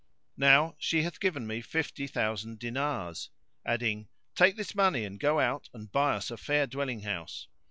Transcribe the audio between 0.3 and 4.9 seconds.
Now she hath given me fifty thousand dinars," adding, "Take this